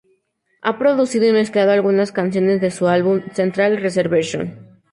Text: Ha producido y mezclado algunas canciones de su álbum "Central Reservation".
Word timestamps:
Ha 0.63 0.79
producido 0.79 1.27
y 1.27 1.31
mezclado 1.31 1.69
algunas 1.69 2.11
canciones 2.11 2.59
de 2.59 2.71
su 2.71 2.87
álbum 2.87 3.21
"Central 3.35 3.77
Reservation". 3.79 4.79